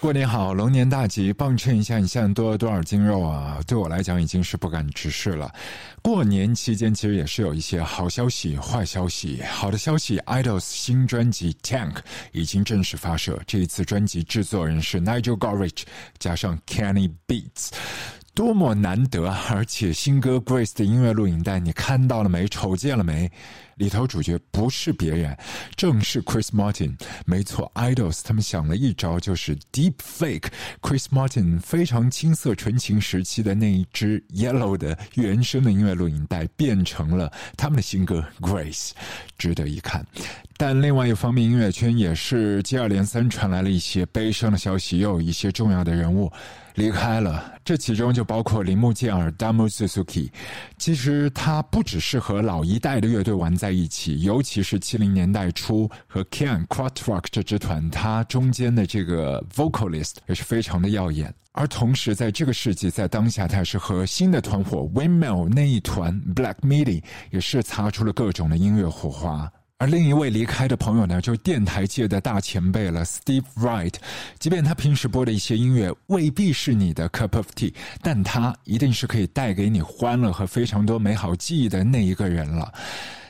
[0.00, 3.58] 过年好，龙年大吉，帮衬一下你现在多了多少斤肉啊？
[3.66, 5.52] 对我来讲已经是不敢直视了。
[6.02, 9.42] 过年期间其实也是有一些好消息、坏消息。
[9.42, 11.92] 好的消息，Idols 新专辑《Tank》
[12.32, 15.82] 已经正式发射，这一次专辑制作人是 Nigel Godrich
[16.18, 17.70] 加上 Kenny Beats。
[18.34, 19.28] 多么难得！
[19.48, 22.48] 而且新歌《Grace》的音乐录影带，你看到了没？
[22.48, 23.30] 瞅见了没？
[23.76, 25.36] 里头主角不是别人，
[25.76, 26.96] 正是 Chris Martin。
[27.26, 30.48] 没错，Idols 他们想了一招，就是 Deep Fake
[30.80, 38.88] Chris Martin 非常青涩纯情时期的那一支 Yellow 的原声的音乐录影带，变成了他们的新歌《Grace》，
[39.38, 40.04] 值得一看。
[40.56, 46.32] 但另外一方面，音乐圈也是接二连三传来了一些悲伤的消息，又有一些重要的人物。
[46.74, 50.30] 离开了，这其中就包括铃木健二 （Damu Suzuki）。
[50.76, 61.32] 其实他不只是和老一代的乐队玩在一起，尤其是七零年代初和 Ken kratoch 这支团，他中间的这个 vocalist 也是非常的耀眼。
[61.52, 67.00] 而同时，在这个世纪，在当下，他是和新的团伙 Windmill 那一团 Black Midi
[67.30, 69.48] 也是擦出了各种的音乐火花。
[69.84, 73.92] 而另一位离开的朋友呢，就是电台界的大前辈了，Steve Wright。
[74.38, 82.72] 即便他平时播的一些音乐未必是你的 cup of tea，但他一定是可以带给你欢乐和非常多美好记忆的那一个人了。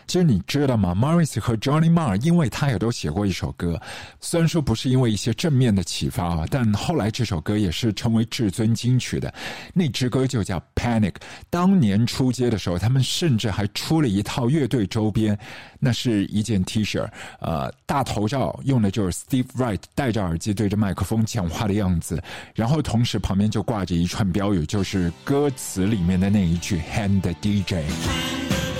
[0.06, 3.80] 其实你知道吗？Morris 和 Johnny Marr，因为他也都写过一首歌，
[4.20, 9.32] 虽然说不是因为一些正面的启发啊，但后来这首歌也是成为至尊金曲的。
[9.72, 11.14] 那支歌就叫 Panic。
[11.50, 15.38] 当年出街的时候，他们甚至还出了一套乐队周边，
[15.78, 17.06] 那是一件 T 恤，
[17.40, 22.22] 呃，大头照用的就是 Steve Wright 戴着耳机对着麦克风讲话的样子，
[22.54, 28.73] 然后同时旁边就挂着一串标语，就是歌词里面的那一句 “Hand DJ”。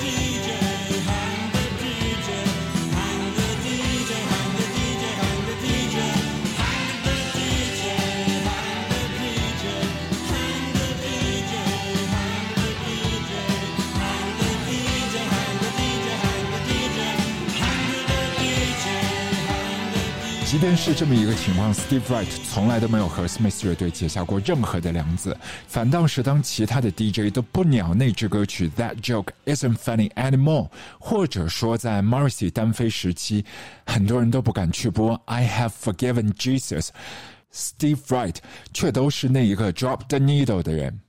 [20.54, 30.68] 即便是这么一个情况，Steve Wright 从来都没有和 Smith 乐队结下过任何的梁子，反倒是当其他的 DJ 都不鸟那支歌曲 That Joke Isn't Funny Anymore，
[31.00, 33.44] 或者说在 Morrissey 单飞时期，
[33.84, 38.36] 很多人都不敢去播 I Have Forgiven Jesus，Steve Wright
[38.72, 41.00] 却都是那一个 Drop the Needle 的人。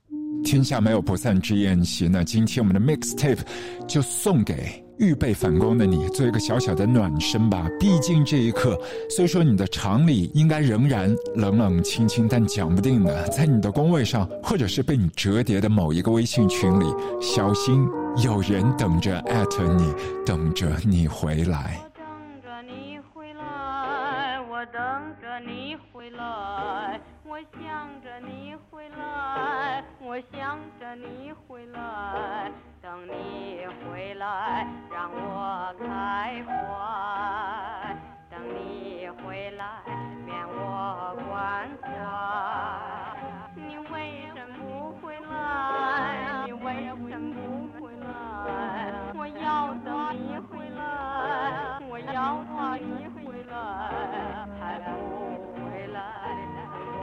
[0.44, 3.46] 天下没有不散之宴席，那今天我们的 Mixtape
[3.86, 4.84] 就送给。
[4.98, 7.68] 预备反攻的你，做一个小小的暖身吧。
[7.78, 8.78] 毕竟这一刻，
[9.10, 16.86] 虽说你的厂里应该仍然冷冷清清，但讲不定的，在你的工位上，或者是被你折叠的某一个微信群里，
[17.20, 17.86] 小心
[18.24, 21.80] 有人等着艾特你，等着你回来。
[21.94, 22.04] 等
[22.42, 24.82] 着你回来，我等
[25.20, 32.50] 着你回来，我想着你回来，我想着你回来。
[32.86, 34.64] 等你回来，
[34.94, 36.52] 让我开怀。
[38.30, 39.64] 等你回来，
[40.24, 41.84] 免我关怀。
[43.56, 44.54] 你为什么
[45.00, 46.46] 不回来？
[46.46, 47.34] 你为什么
[47.74, 48.06] 不回来？
[49.16, 50.78] 我要等你回来，
[51.90, 53.52] 我要等你回来，
[54.60, 54.94] 还不
[55.58, 55.98] 回来，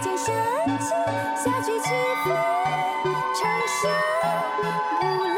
[0.00, 0.34] 间升
[0.78, 0.88] 起，
[1.36, 1.88] 下去起
[2.24, 2.30] 飞，
[3.34, 3.80] 长生
[4.56, 5.34] 不老。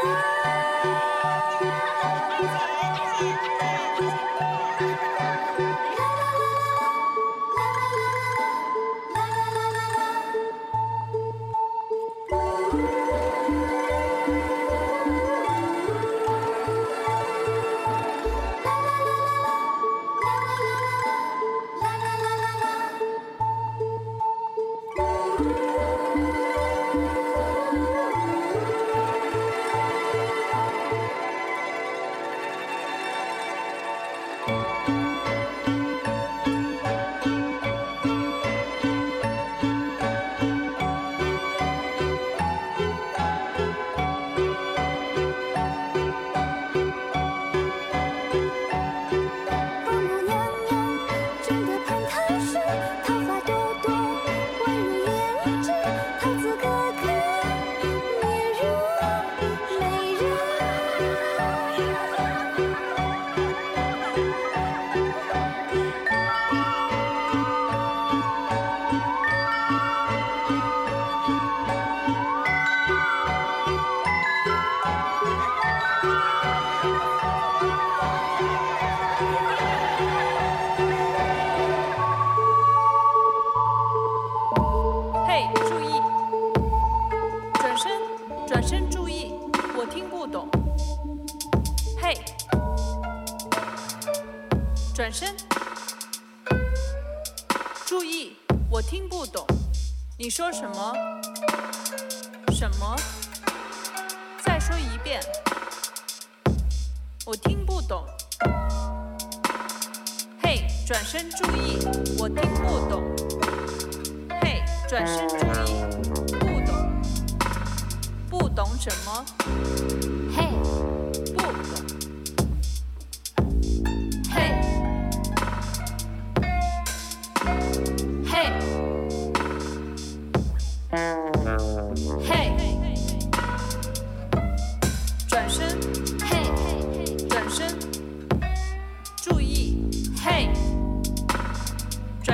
[100.37, 101.06] 说什么？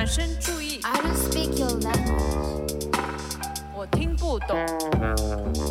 [0.04, 2.92] 转身注意，I don't speak your language.
[3.74, 4.58] 我听不懂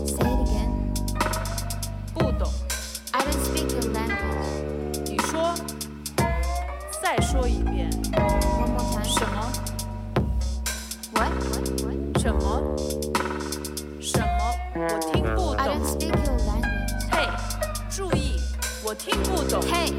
[0.06, 0.70] ，Say it again.
[2.14, 2.50] 不懂。
[3.10, 5.02] I don't speak your language.
[5.04, 5.54] 你说，
[7.02, 9.04] 再说一遍，One more time.
[9.04, 9.52] 什么
[11.12, 11.32] ？What?
[11.50, 11.68] What?
[11.82, 12.18] What?
[12.22, 12.62] 什么？
[14.00, 14.56] 什么？
[14.74, 15.84] 我听不懂 I don't。
[15.84, 17.04] speak your language.
[17.10, 17.28] 嘿，
[17.90, 18.40] 注意，
[18.82, 19.92] 我听不懂，Hey,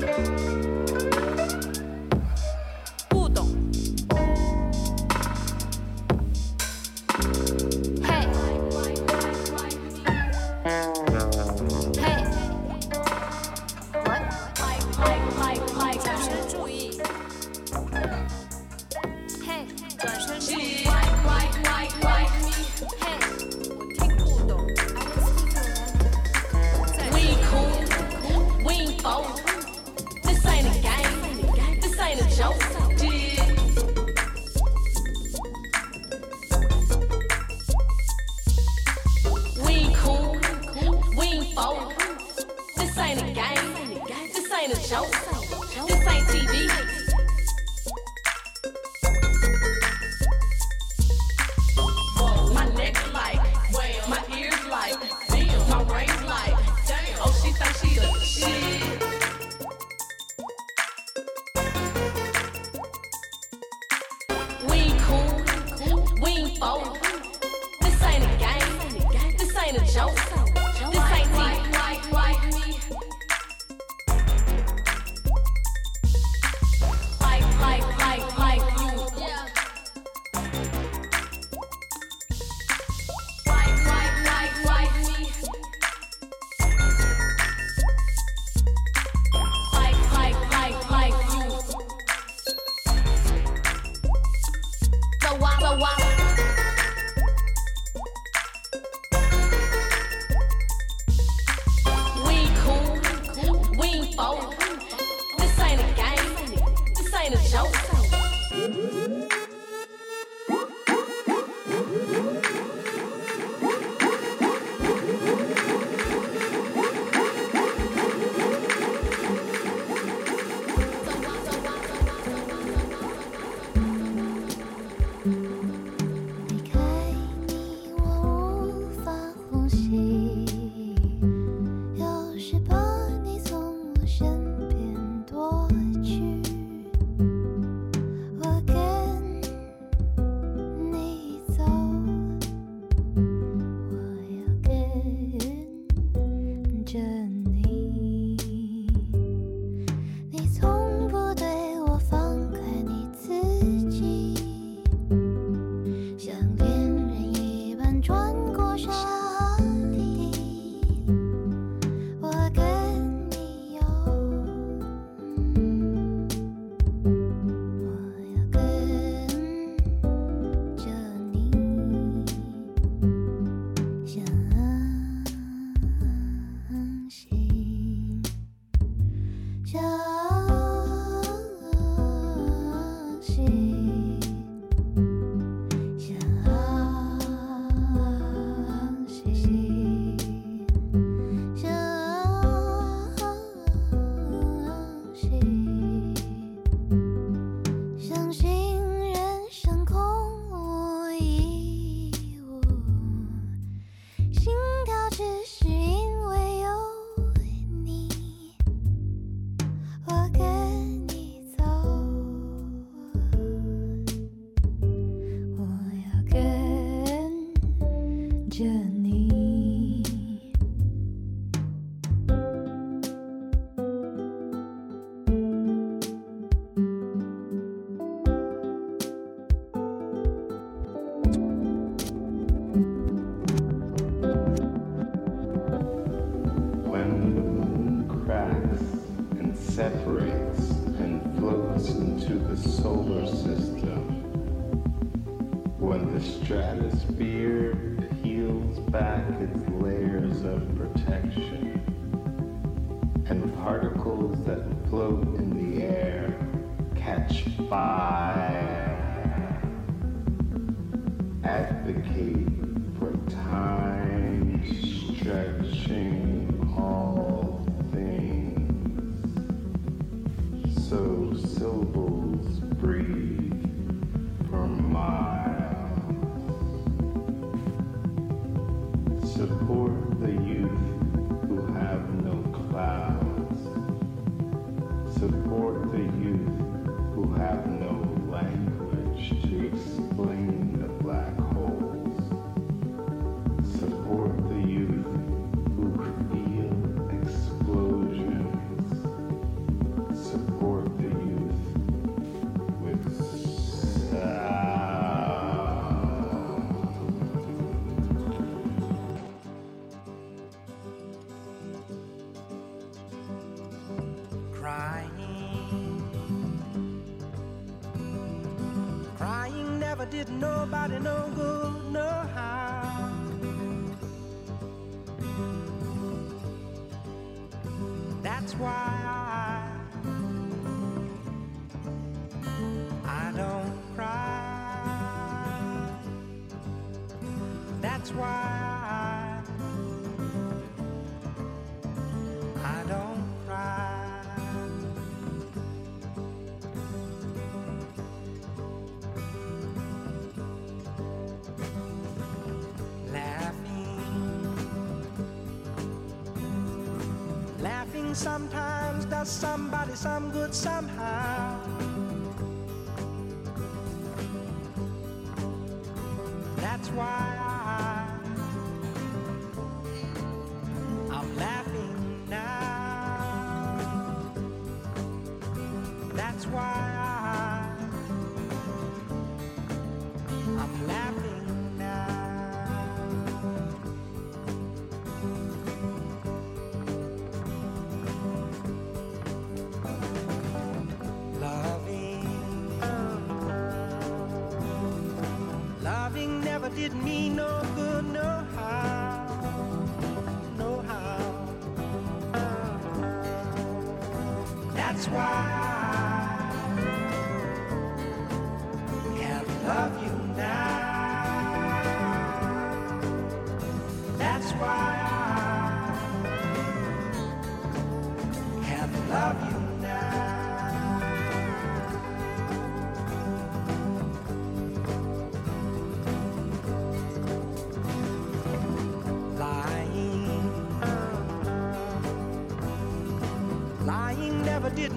[358.24, 360.93] sometimes does somebody some good somehow.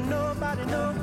[0.09, 0.96] nobody knows.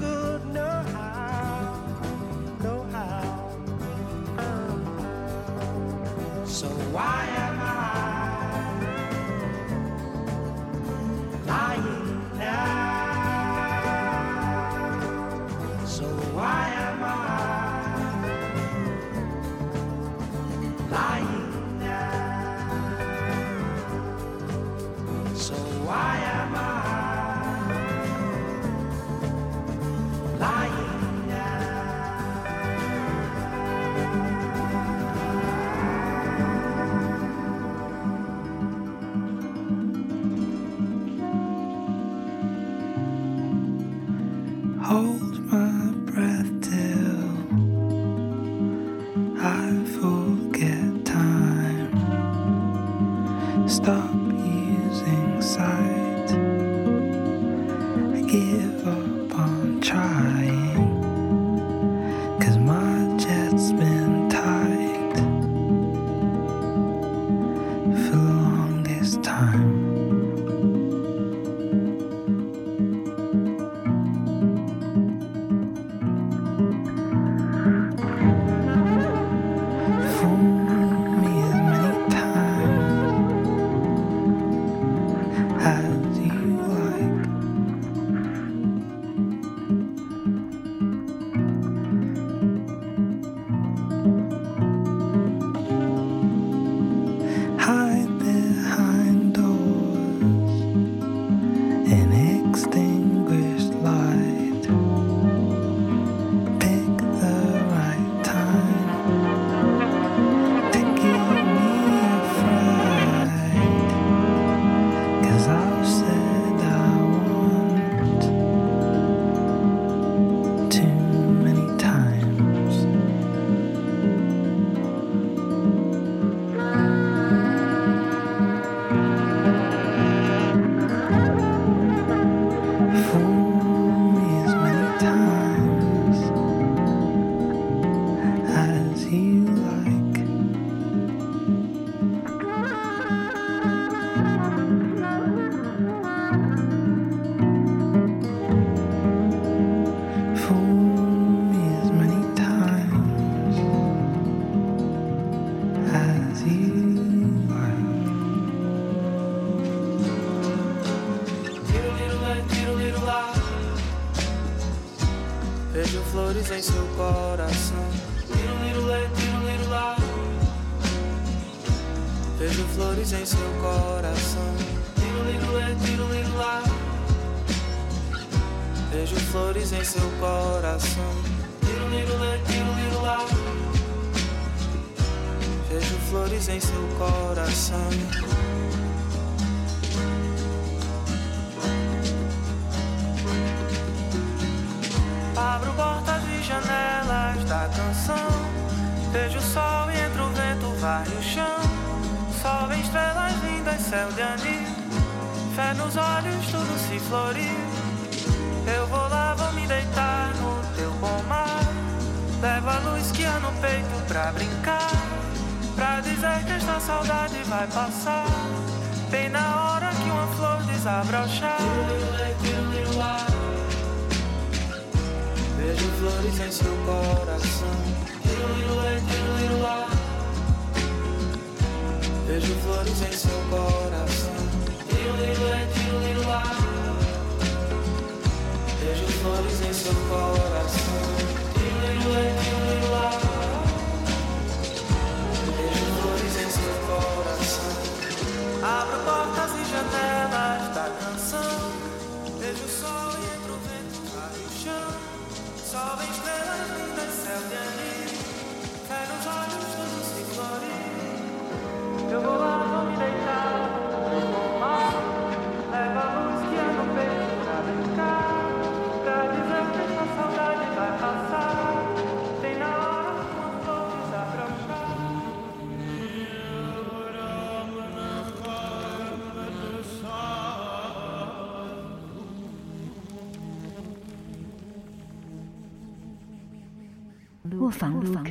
[287.73, 288.23] 房了房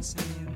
[0.00, 0.49] dancing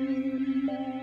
[0.00, 0.99] Amen.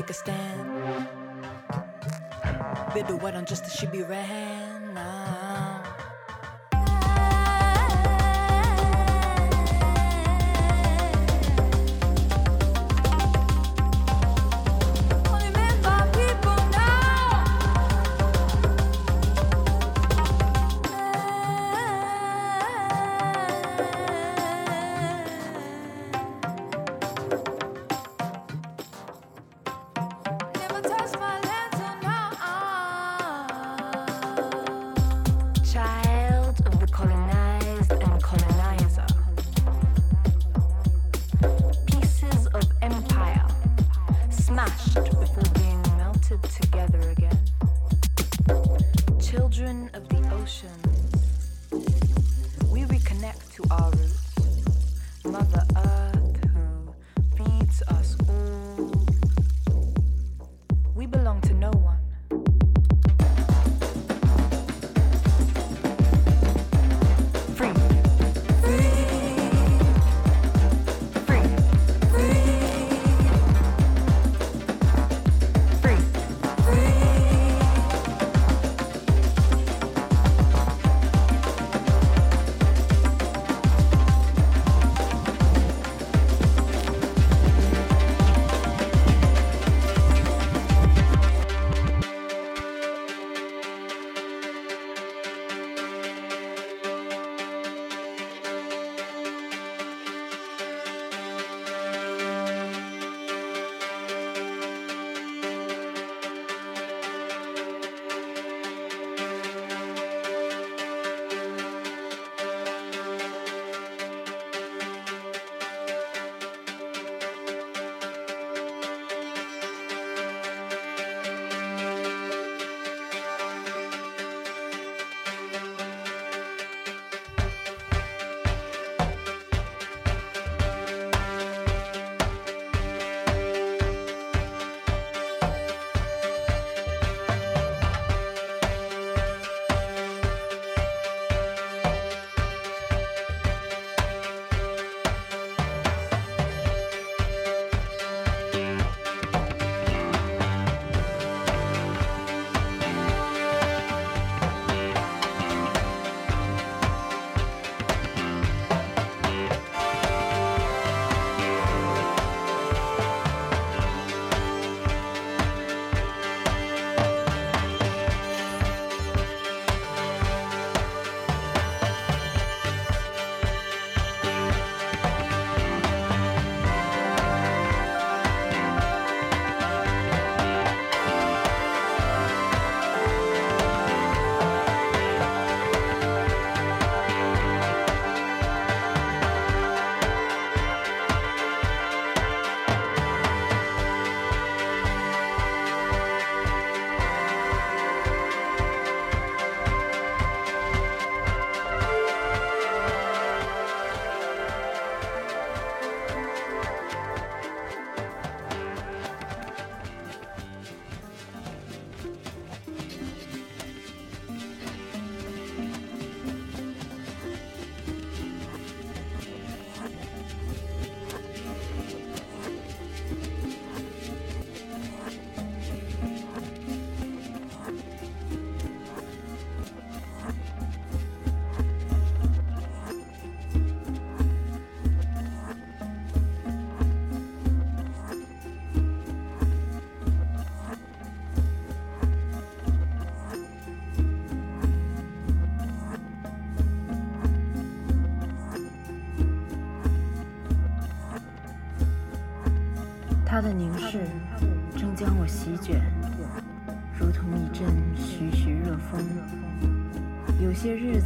[0.00, 1.06] Take a stand.
[2.94, 4.49] Baby, why don't just she be ran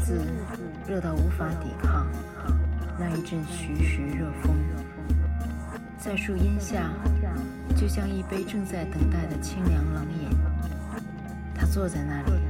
[0.04, 0.20] 自
[0.86, 2.06] 热到无法抵抗，
[2.98, 4.54] 那一阵徐徐热风，
[5.96, 6.90] 在树荫下，
[7.74, 10.28] 就像一杯正在等待的清凉冷饮。
[11.54, 12.43] 他坐在那里。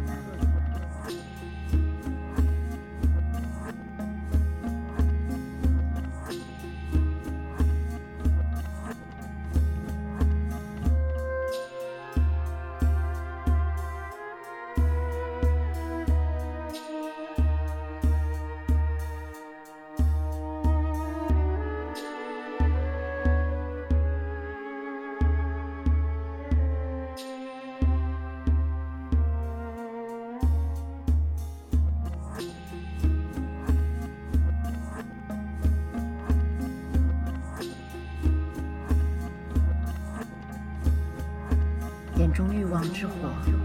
[42.94, 43.12] 之火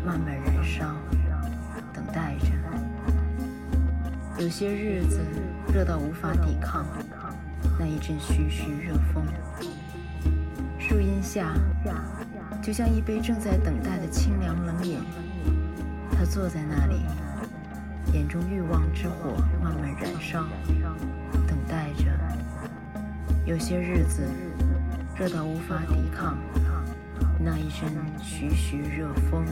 [0.04, 0.96] 慢慢燃烧，
[1.94, 2.48] 等待着。
[4.40, 5.20] 有些日子
[5.72, 6.84] 热到无法抵抗，
[7.78, 9.24] 那一阵徐徐热风。
[10.80, 11.54] 树荫下，
[12.60, 14.98] 就像一杯正在等待的清凉冷饮。
[16.12, 17.06] 他坐在那里，
[18.12, 20.44] 眼中欲望之火慢慢燃烧，
[21.48, 22.06] 等待着。
[23.46, 24.24] 有些日子
[25.16, 26.36] 热到无法抵抗，
[27.42, 27.90] 那一阵
[28.22, 29.46] 徐徐热风。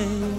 [0.00, 0.29] nothing